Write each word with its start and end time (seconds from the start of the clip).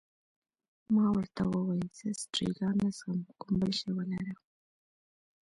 ما 0.95 1.05
ورته 1.15 1.41
وویل: 1.45 1.83
زه 1.99 2.07
سټریګا 2.21 2.69
نه 2.79 2.89
څښم، 2.97 3.17
کوم 3.39 3.53
بل 3.61 3.71
شی 3.79 3.89
ولره. 3.93 4.33